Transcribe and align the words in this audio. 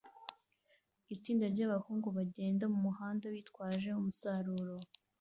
Itsinda 1.15 1.45
ryabahungu 1.53 2.07
bagenda 2.17 2.63
mumuhanda 2.73 3.25
bitwaje 3.35 3.89
umusaruro 3.99 4.75